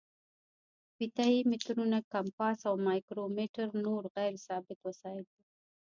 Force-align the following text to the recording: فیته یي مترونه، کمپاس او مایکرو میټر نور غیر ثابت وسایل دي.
فیته 0.95 1.25
یي 1.33 1.39
مترونه، 1.51 1.97
کمپاس 2.13 2.59
او 2.69 2.75
مایکرو 2.87 3.23
میټر 3.37 3.67
نور 3.85 4.01
غیر 4.15 4.33
ثابت 4.47 4.77
وسایل 4.87 5.23
دي. 5.31 5.41